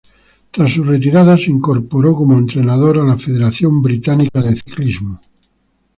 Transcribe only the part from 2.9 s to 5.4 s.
a la Federación Británica de Ciclismo.